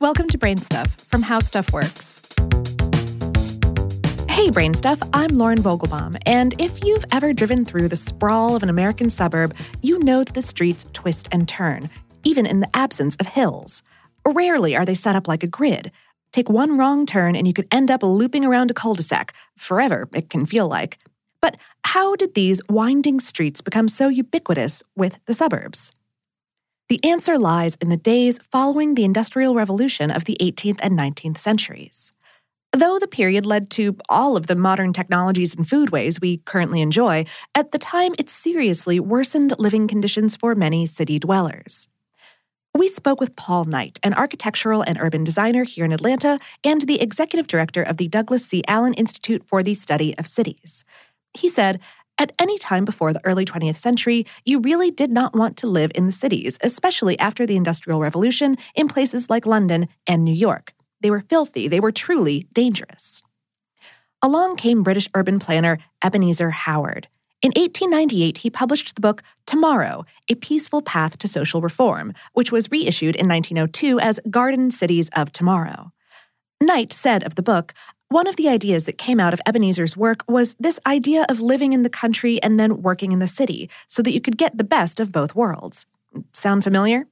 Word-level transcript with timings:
Welcome 0.00 0.28
to 0.28 0.38
Brain 0.38 0.56
Stuff 0.56 0.96
from 1.10 1.20
How 1.20 1.40
Stuff 1.40 1.74
Works. 1.74 2.22
Hey, 4.30 4.48
Brain 4.48 4.72
Stuff, 4.72 4.98
I'm 5.12 5.36
Lauren 5.36 5.60
Vogelbaum, 5.60 6.16
and 6.24 6.58
if 6.58 6.82
you've 6.82 7.04
ever 7.12 7.34
driven 7.34 7.66
through 7.66 7.88
the 7.88 7.96
sprawl 7.96 8.56
of 8.56 8.62
an 8.62 8.70
American 8.70 9.10
suburb, 9.10 9.54
you 9.82 9.98
know 9.98 10.24
that 10.24 10.32
the 10.32 10.40
streets 10.40 10.86
twist 10.94 11.28
and 11.32 11.46
turn, 11.46 11.90
even 12.24 12.46
in 12.46 12.60
the 12.60 12.70
absence 12.74 13.14
of 13.16 13.26
hills. 13.26 13.82
Rarely 14.26 14.74
are 14.74 14.86
they 14.86 14.94
set 14.94 15.16
up 15.16 15.28
like 15.28 15.42
a 15.42 15.46
grid. 15.46 15.92
Take 16.32 16.48
one 16.48 16.78
wrong 16.78 17.04
turn 17.04 17.36
and 17.36 17.46
you 17.46 17.52
could 17.52 17.68
end 17.70 17.90
up 17.90 18.02
looping 18.02 18.46
around 18.46 18.70
a 18.70 18.74
cul 18.74 18.94
de 18.94 19.02
sac. 19.02 19.34
Forever, 19.58 20.08
it 20.14 20.30
can 20.30 20.46
feel 20.46 20.66
like. 20.66 20.98
But 21.42 21.58
how 21.84 22.16
did 22.16 22.32
these 22.32 22.62
winding 22.70 23.20
streets 23.20 23.60
become 23.60 23.86
so 23.86 24.08
ubiquitous 24.08 24.82
with 24.96 25.22
the 25.26 25.34
suburbs? 25.34 25.92
The 26.90 27.04
answer 27.04 27.38
lies 27.38 27.76
in 27.80 27.88
the 27.88 27.96
days 27.96 28.40
following 28.50 28.96
the 28.96 29.04
Industrial 29.04 29.54
Revolution 29.54 30.10
of 30.10 30.24
the 30.24 30.36
18th 30.40 30.80
and 30.82 30.98
19th 30.98 31.38
centuries. 31.38 32.12
Though 32.72 32.98
the 32.98 33.06
period 33.06 33.46
led 33.46 33.70
to 33.70 33.96
all 34.08 34.36
of 34.36 34.48
the 34.48 34.56
modern 34.56 34.92
technologies 34.92 35.54
and 35.54 35.64
foodways 35.64 36.20
we 36.20 36.38
currently 36.38 36.80
enjoy, 36.80 37.26
at 37.54 37.70
the 37.70 37.78
time 37.78 38.16
it 38.18 38.28
seriously 38.28 38.98
worsened 38.98 39.54
living 39.56 39.86
conditions 39.86 40.34
for 40.34 40.56
many 40.56 40.84
city 40.84 41.20
dwellers. 41.20 41.86
We 42.76 42.88
spoke 42.88 43.20
with 43.20 43.36
Paul 43.36 43.66
Knight, 43.66 44.00
an 44.02 44.14
architectural 44.14 44.82
and 44.82 44.98
urban 45.00 45.22
designer 45.22 45.62
here 45.62 45.84
in 45.84 45.92
Atlanta 45.92 46.40
and 46.64 46.80
the 46.80 47.00
executive 47.00 47.46
director 47.46 47.84
of 47.84 47.98
the 47.98 48.08
Douglas 48.08 48.44
C. 48.46 48.64
Allen 48.66 48.94
Institute 48.94 49.44
for 49.46 49.62
the 49.62 49.74
Study 49.74 50.18
of 50.18 50.26
Cities. 50.26 50.84
He 51.34 51.48
said 51.48 51.78
at 52.20 52.32
any 52.38 52.58
time 52.58 52.84
before 52.84 53.14
the 53.14 53.24
early 53.24 53.46
20th 53.46 53.78
century, 53.78 54.26
you 54.44 54.60
really 54.60 54.90
did 54.90 55.10
not 55.10 55.34
want 55.34 55.56
to 55.56 55.66
live 55.66 55.90
in 55.94 56.04
the 56.04 56.12
cities, 56.12 56.58
especially 56.60 57.18
after 57.18 57.46
the 57.46 57.56
Industrial 57.56 57.98
Revolution 57.98 58.58
in 58.74 58.88
places 58.88 59.30
like 59.30 59.46
London 59.46 59.88
and 60.06 60.22
New 60.22 60.34
York. 60.34 60.74
They 61.00 61.10
were 61.10 61.24
filthy, 61.30 61.66
they 61.66 61.80
were 61.80 61.90
truly 61.90 62.46
dangerous. 62.52 63.22
Along 64.20 64.56
came 64.56 64.82
British 64.82 65.08
urban 65.14 65.38
planner 65.38 65.78
Ebenezer 66.04 66.50
Howard. 66.50 67.08
In 67.40 67.52
1898, 67.56 68.36
he 68.36 68.50
published 68.50 68.94
the 68.94 69.00
book 69.00 69.22
Tomorrow 69.46 70.04
A 70.28 70.34
Peaceful 70.34 70.82
Path 70.82 71.16
to 71.18 71.26
Social 71.26 71.62
Reform, 71.62 72.12
which 72.34 72.52
was 72.52 72.70
reissued 72.70 73.16
in 73.16 73.26
1902 73.26 73.98
as 73.98 74.20
Garden 74.28 74.70
Cities 74.70 75.08
of 75.16 75.32
Tomorrow. 75.32 75.90
Knight 76.60 76.92
said 76.92 77.24
of 77.24 77.36
the 77.36 77.42
book, 77.42 77.72
one 78.10 78.26
of 78.26 78.34
the 78.34 78.48
ideas 78.48 78.84
that 78.84 78.98
came 78.98 79.20
out 79.20 79.32
of 79.32 79.40
Ebenezer's 79.46 79.96
work 79.96 80.24
was 80.28 80.56
this 80.58 80.80
idea 80.84 81.24
of 81.28 81.40
living 81.40 81.72
in 81.72 81.84
the 81.84 81.88
country 81.88 82.42
and 82.42 82.58
then 82.58 82.82
working 82.82 83.12
in 83.12 83.20
the 83.20 83.28
city 83.28 83.70
so 83.86 84.02
that 84.02 84.12
you 84.12 84.20
could 84.20 84.36
get 84.36 84.58
the 84.58 84.64
best 84.64 84.98
of 84.98 85.12
both 85.12 85.36
worlds. 85.36 85.86
Sound 86.32 86.64
familiar? 86.64 87.06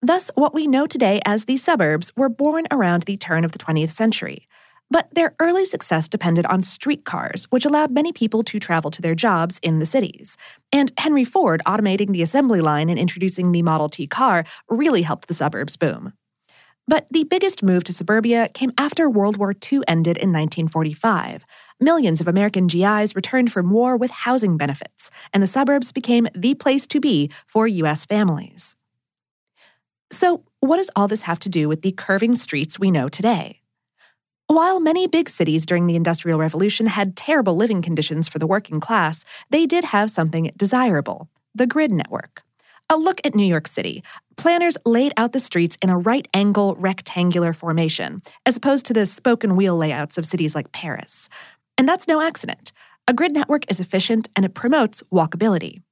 Thus, 0.00 0.30
what 0.36 0.54
we 0.54 0.68
know 0.68 0.86
today 0.86 1.20
as 1.26 1.44
the 1.44 1.56
suburbs 1.56 2.12
were 2.16 2.28
born 2.28 2.68
around 2.70 3.02
the 3.02 3.16
turn 3.16 3.44
of 3.44 3.50
the 3.50 3.58
20th 3.58 3.90
century. 3.90 4.46
But 4.92 5.08
their 5.12 5.34
early 5.40 5.64
success 5.64 6.08
depended 6.08 6.46
on 6.46 6.62
streetcars, 6.62 7.46
which 7.50 7.64
allowed 7.64 7.90
many 7.90 8.12
people 8.12 8.44
to 8.44 8.60
travel 8.60 8.92
to 8.92 9.02
their 9.02 9.16
jobs 9.16 9.58
in 9.60 9.80
the 9.80 9.86
cities. 9.86 10.36
And 10.72 10.92
Henry 10.98 11.24
Ford 11.24 11.62
automating 11.66 12.12
the 12.12 12.22
assembly 12.22 12.60
line 12.60 12.90
and 12.90 12.98
introducing 12.98 13.50
the 13.50 13.62
Model 13.62 13.88
T 13.88 14.06
car 14.06 14.44
really 14.68 15.02
helped 15.02 15.26
the 15.26 15.34
suburbs 15.34 15.76
boom. 15.76 16.12
But 16.90 17.06
the 17.08 17.22
biggest 17.22 17.62
move 17.62 17.84
to 17.84 17.92
suburbia 17.92 18.48
came 18.52 18.72
after 18.76 19.08
World 19.08 19.36
War 19.36 19.52
II 19.52 19.82
ended 19.86 20.16
in 20.16 20.32
1945. 20.32 21.44
Millions 21.78 22.20
of 22.20 22.26
American 22.26 22.66
GIs 22.66 23.14
returned 23.14 23.52
from 23.52 23.70
war 23.70 23.96
with 23.96 24.10
housing 24.10 24.56
benefits, 24.56 25.08
and 25.32 25.40
the 25.40 25.46
suburbs 25.46 25.92
became 25.92 26.26
the 26.34 26.54
place 26.54 26.88
to 26.88 26.98
be 26.98 27.30
for 27.46 27.68
U.S. 27.68 28.04
families. 28.04 28.74
So, 30.10 30.42
what 30.58 30.78
does 30.78 30.90
all 30.96 31.06
this 31.06 31.22
have 31.22 31.38
to 31.40 31.48
do 31.48 31.68
with 31.68 31.82
the 31.82 31.92
curving 31.92 32.34
streets 32.34 32.76
we 32.76 32.90
know 32.90 33.08
today? 33.08 33.60
While 34.48 34.80
many 34.80 35.06
big 35.06 35.30
cities 35.30 35.64
during 35.64 35.86
the 35.86 35.94
Industrial 35.94 36.40
Revolution 36.40 36.88
had 36.88 37.14
terrible 37.14 37.54
living 37.54 37.82
conditions 37.82 38.26
for 38.26 38.40
the 38.40 38.48
working 38.48 38.80
class, 38.80 39.24
they 39.50 39.64
did 39.64 39.84
have 39.84 40.10
something 40.10 40.50
desirable 40.56 41.28
the 41.54 41.68
grid 41.68 41.92
network. 41.92 42.42
A 42.92 42.96
look 42.96 43.20
at 43.22 43.36
New 43.36 43.46
York 43.46 43.68
City. 43.68 44.02
Planners 44.36 44.76
laid 44.84 45.12
out 45.16 45.30
the 45.30 45.38
streets 45.38 45.78
in 45.80 45.90
a 45.90 45.96
right 45.96 46.26
angle 46.34 46.74
rectangular 46.74 47.52
formation, 47.52 48.20
as 48.44 48.56
opposed 48.56 48.84
to 48.86 48.92
the 48.92 49.06
spoke 49.06 49.44
and 49.44 49.56
wheel 49.56 49.76
layouts 49.76 50.18
of 50.18 50.26
cities 50.26 50.56
like 50.56 50.72
Paris. 50.72 51.28
And 51.78 51.88
that's 51.88 52.08
no 52.08 52.20
accident. 52.20 52.72
A 53.06 53.14
grid 53.14 53.30
network 53.30 53.70
is 53.70 53.78
efficient 53.78 54.28
and 54.34 54.44
it 54.44 54.54
promotes 54.54 55.04
walkability. 55.14 55.82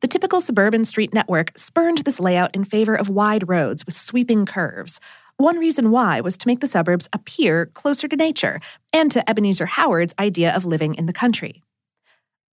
The 0.00 0.08
typical 0.08 0.40
suburban 0.40 0.86
street 0.86 1.12
network 1.12 1.58
spurned 1.58 1.98
this 1.98 2.18
layout 2.18 2.56
in 2.56 2.64
favor 2.64 2.94
of 2.94 3.10
wide 3.10 3.46
roads 3.46 3.84
with 3.84 3.94
sweeping 3.94 4.46
curves. 4.46 5.00
One 5.36 5.58
reason 5.58 5.90
why 5.90 6.22
was 6.22 6.38
to 6.38 6.46
make 6.46 6.60
the 6.60 6.66
suburbs 6.66 7.10
appear 7.12 7.66
closer 7.66 8.08
to 8.08 8.16
nature 8.16 8.60
and 8.94 9.12
to 9.12 9.28
Ebenezer 9.28 9.66
Howard's 9.66 10.14
idea 10.18 10.56
of 10.56 10.64
living 10.64 10.94
in 10.94 11.04
the 11.04 11.12
country. 11.12 11.62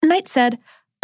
Knight 0.03 0.27
said, 0.27 0.59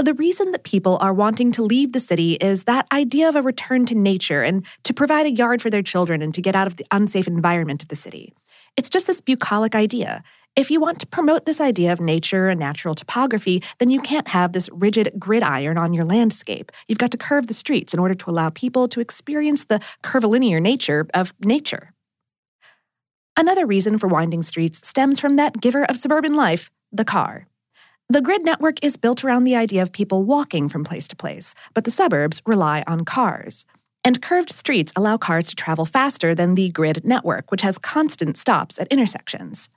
the 0.05 0.15
reason 0.15 0.53
that 0.53 0.63
people 0.63 0.97
are 1.01 1.13
wanting 1.13 1.51
to 1.53 1.63
leave 1.63 1.93
the 1.93 2.01
city 2.01 2.35
is 2.35 2.65
that 2.65 2.87
idea 2.93 3.29
of 3.29 3.37
a 3.37 3.43
return 3.43 3.85
to 3.87 3.95
nature 3.95 4.43
and 4.43 4.65
to 4.85 4.95
provide 4.95 5.27
a 5.27 5.31
yard 5.31 5.61
for 5.61 5.71
their 5.71 5.83
children 5.83 6.23
and 6.23 6.33
to 6.35 6.41
get 6.41 6.55
out 6.55 6.67
of 6.67 6.77
the 6.77 6.87
unsafe 6.93 7.27
environment 7.27 7.83
of 7.83 7.89
the 7.89 7.97
city. 7.97 8.33
It's 8.77 8.89
just 8.89 9.09
this 9.09 9.21
bucolic 9.21 9.75
idea. 9.75 10.23
If 10.55 10.71
you 10.71 10.81
want 10.81 11.01
to 11.01 11.07
promote 11.07 11.45
this 11.45 11.61
idea 11.61 11.93
of 11.93 12.01
nature 12.01 12.49
and 12.49 12.59
natural 12.59 12.95
topography, 12.95 13.63
then 13.79 13.91
you 13.91 14.01
can't 14.01 14.29
have 14.29 14.53
this 14.53 14.69
rigid 14.73 15.13
gridiron 15.19 15.79
on 15.79 15.93
your 15.93 16.05
landscape. 16.05 16.73
You've 16.87 16.99
got 16.99 17.11
to 17.11 17.19
curve 17.19 17.49
the 17.49 17.55
streets 17.55 17.93
in 17.93 18.01
order 18.01 18.15
to 18.15 18.31
allow 18.31 18.51
people 18.51 18.89
to 18.89 19.01
experience 19.01 19.65
the 19.65 19.81
curvilinear 20.03 20.61
nature 20.61 21.07
of 21.15 21.35
nature. 21.41 21.93
Another 23.37 23.67
reason 23.67 23.99
for 23.99 24.09
winding 24.09 24.43
streets 24.43 24.87
stems 24.87 25.21
from 25.21 25.37
that 25.37 25.61
giver 25.61 25.85
of 25.85 25.97
suburban 25.97 26.35
life, 26.35 26.71
the 26.91 27.05
car. 27.05 27.47
The 28.11 28.23
grid 28.23 28.43
network 28.43 28.83
is 28.83 28.97
built 28.97 29.23
around 29.23 29.45
the 29.45 29.55
idea 29.55 29.83
of 29.83 29.93
people 29.93 30.23
walking 30.23 30.71
from 30.71 30.83
place 30.83 31.09
to 31.09 31.17
place, 31.17 31.55
but 31.75 31.85
the 31.85 31.91
suburbs 31.91 32.41
rely 32.47 32.83
on 32.87 33.05
cars. 33.05 33.67
And 34.03 34.23
curved 34.23 34.51
streets 34.51 34.95
allow 34.97 35.19
cars 35.19 35.49
to 35.49 35.55
travel 35.55 35.85
faster 35.85 36.35
than 36.35 36.55
the 36.55 36.71
grid 36.71 37.05
network, 37.05 37.51
which 37.51 37.61
has 37.61 37.77
constant 37.77 38.39
stops 38.39 38.81
at 38.81 38.89
intersections. 38.89 39.69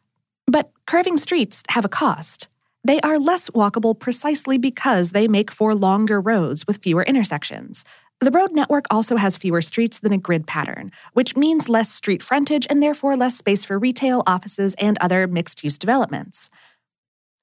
But 0.48 0.72
curving 0.86 1.18
streets 1.18 1.62
have 1.72 1.84
a 1.84 1.90
cost. 1.90 2.48
They 2.86 3.02
are 3.02 3.20
less 3.20 3.50
walkable 3.50 4.00
precisely 4.00 4.58
because 4.58 5.10
they 5.10 5.28
make 5.28 5.52
for 5.52 5.76
longer 5.76 6.22
roads 6.22 6.66
with 6.66 6.78
fewer 6.78 7.04
intersections. 7.04 7.84
The 8.22 8.32
road 8.32 8.54
network 8.54 8.86
also 8.90 9.18
has 9.18 9.36
fewer 9.36 9.62
streets 9.62 10.00
than 10.00 10.14
a 10.14 10.18
grid 10.18 10.48
pattern, 10.48 10.94
which 11.12 11.36
means 11.36 11.68
less 11.68 11.90
street 11.90 12.24
frontage 12.24 12.66
and 12.70 12.82
therefore 12.82 13.18
less 13.18 13.38
space 13.38 13.66
for 13.66 13.78
retail, 13.78 14.24
offices, 14.26 14.74
and 14.78 14.98
other 15.00 15.28
mixed 15.28 15.66
use 15.66 15.78
developments. 15.78 16.50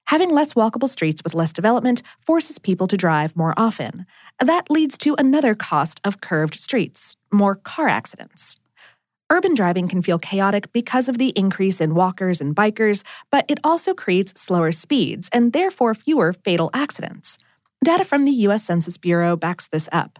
Having 0.09 0.31
less 0.31 0.55
walkable 0.55 0.89
streets 0.89 1.21
with 1.23 1.35
less 1.35 1.53
development 1.53 2.01
forces 2.25 2.57
people 2.57 2.87
to 2.87 2.97
drive 2.97 3.35
more 3.35 3.53
often. 3.55 4.07
That 4.43 4.71
leads 4.71 4.97
to 4.97 5.13
another 5.19 5.53
cost 5.53 6.01
of 6.03 6.19
curved 6.19 6.59
streets 6.59 7.15
more 7.31 7.53
car 7.53 7.87
accidents. 7.87 8.57
Urban 9.29 9.53
driving 9.53 9.87
can 9.87 10.01
feel 10.01 10.17
chaotic 10.17 10.73
because 10.73 11.09
of 11.09 11.19
the 11.19 11.29
increase 11.37 11.79
in 11.79 11.93
walkers 11.93 12.41
and 12.41 12.55
bikers, 12.55 13.03
but 13.29 13.45
it 13.47 13.59
also 13.63 13.93
creates 13.93 14.41
slower 14.41 14.71
speeds 14.71 15.29
and 15.31 15.53
therefore 15.53 15.93
fewer 15.93 16.33
fatal 16.33 16.71
accidents. 16.73 17.37
Data 17.83 18.03
from 18.03 18.25
the 18.25 18.31
U.S. 18.47 18.63
Census 18.63 18.97
Bureau 18.97 19.35
backs 19.35 19.67
this 19.67 19.87
up. 19.91 20.17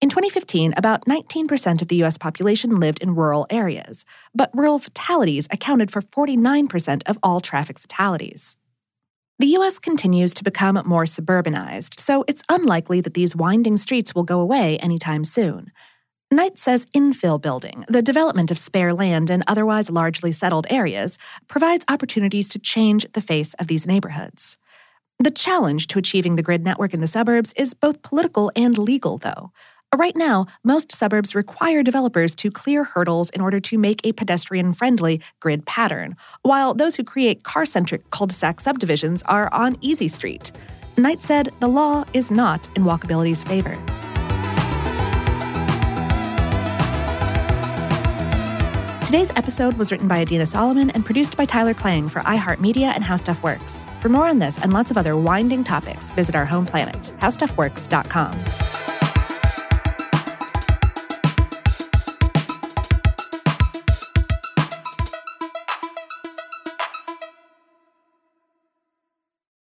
In 0.00 0.08
2015, 0.08 0.74
about 0.76 1.04
19% 1.04 1.80
of 1.80 1.86
the 1.86 1.96
U.S. 2.02 2.18
population 2.18 2.80
lived 2.80 3.00
in 3.00 3.14
rural 3.14 3.46
areas, 3.50 4.04
but 4.34 4.50
rural 4.52 4.80
fatalities 4.80 5.46
accounted 5.52 5.92
for 5.92 6.02
49% 6.02 7.02
of 7.06 7.16
all 7.22 7.40
traffic 7.40 7.78
fatalities. 7.78 8.56
The 9.40 9.56
US 9.58 9.78
continues 9.78 10.34
to 10.34 10.42
become 10.42 10.82
more 10.84 11.04
suburbanized, 11.04 12.00
so 12.00 12.24
it's 12.26 12.42
unlikely 12.48 13.00
that 13.02 13.14
these 13.14 13.36
winding 13.36 13.76
streets 13.76 14.12
will 14.12 14.24
go 14.24 14.40
away 14.40 14.78
anytime 14.78 15.24
soon. 15.24 15.70
Knight 16.28 16.58
says 16.58 16.86
infill 16.86 17.40
building, 17.40 17.84
the 17.86 18.02
development 18.02 18.50
of 18.50 18.58
spare 18.58 18.92
land 18.92 19.30
in 19.30 19.44
otherwise 19.46 19.90
largely 19.90 20.32
settled 20.32 20.66
areas, 20.68 21.18
provides 21.46 21.84
opportunities 21.88 22.48
to 22.48 22.58
change 22.58 23.06
the 23.12 23.20
face 23.20 23.54
of 23.60 23.68
these 23.68 23.86
neighborhoods. 23.86 24.58
The 25.20 25.30
challenge 25.30 25.86
to 25.88 26.00
achieving 26.00 26.34
the 26.34 26.42
grid 26.42 26.64
network 26.64 26.92
in 26.92 27.00
the 27.00 27.06
suburbs 27.06 27.52
is 27.54 27.74
both 27.74 28.02
political 28.02 28.50
and 28.56 28.76
legal, 28.76 29.18
though. 29.18 29.52
Right 29.96 30.14
now, 30.14 30.46
most 30.64 30.92
suburbs 30.92 31.34
require 31.34 31.82
developers 31.82 32.34
to 32.36 32.50
clear 32.50 32.84
hurdles 32.84 33.30
in 33.30 33.40
order 33.40 33.58
to 33.60 33.78
make 33.78 34.02
a 34.04 34.12
pedestrian 34.12 34.74
friendly 34.74 35.22
grid 35.40 35.64
pattern, 35.64 36.14
while 36.42 36.74
those 36.74 36.94
who 36.96 37.02
create 37.02 37.42
car 37.42 37.64
centric 37.64 38.10
cul 38.10 38.26
de 38.26 38.34
sac 38.34 38.60
subdivisions 38.60 39.22
are 39.24 39.52
on 39.52 39.78
Easy 39.80 40.06
Street. 40.06 40.52
Knight 40.98 41.22
said 41.22 41.48
the 41.60 41.68
law 41.68 42.04
is 42.12 42.30
not 42.30 42.68
in 42.76 42.82
walkability's 42.82 43.42
favor. 43.44 43.76
Today's 49.06 49.30
episode 49.36 49.78
was 49.78 49.90
written 49.90 50.06
by 50.06 50.20
Adina 50.20 50.44
Solomon 50.44 50.90
and 50.90 51.02
produced 51.02 51.34
by 51.34 51.46
Tyler 51.46 51.72
Klang 51.72 52.08
for 52.10 52.20
iHeartMedia 52.20 52.92
and 52.94 53.02
How 53.02 53.16
Stuff 53.16 53.42
Works. 53.42 53.86
For 54.02 54.10
more 54.10 54.26
on 54.26 54.38
this 54.38 54.62
and 54.62 54.74
lots 54.74 54.90
of 54.90 54.98
other 54.98 55.16
winding 55.16 55.64
topics, 55.64 56.12
visit 56.12 56.36
our 56.36 56.44
home 56.44 56.66
planet, 56.66 57.14
howstuffworks.com. 57.20 58.67